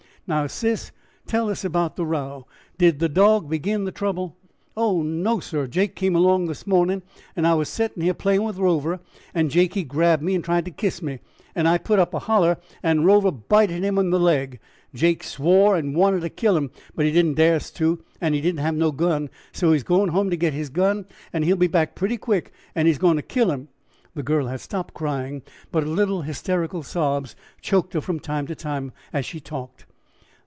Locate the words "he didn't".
17.05-17.35, 18.33-18.61